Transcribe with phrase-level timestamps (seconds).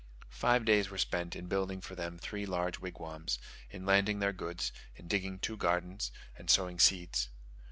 [0.31, 3.37] Five days were spent in building for them three large wigwams,
[3.69, 7.29] in landing their goods, in digging two gardens, and sowing seeds.